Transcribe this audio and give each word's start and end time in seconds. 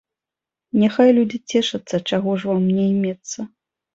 Няхай 0.83 1.11
людзі 1.17 1.39
цешацца, 1.51 1.95
чаго 2.09 2.29
ж 2.43 2.51
вам 2.53 2.65
няймецца! 2.81 3.39